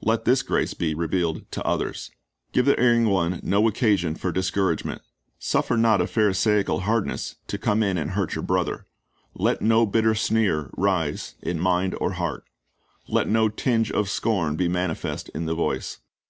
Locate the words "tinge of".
13.50-14.08